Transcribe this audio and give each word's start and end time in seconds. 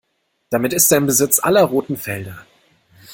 Damit 0.49 0.73
ist 0.73 0.91
er 0.91 0.97
in 0.97 1.05
Besitz 1.05 1.37
aller 1.37 1.61
roten 1.61 1.95
Felder. 1.95 2.47